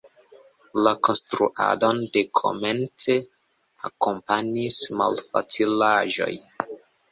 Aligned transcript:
La 0.85 0.93
konstruadon 1.07 1.99
de 2.15 2.23
komence 2.39 3.19
akompanis 3.91 4.81
malfacilaĵoj. 5.03 6.33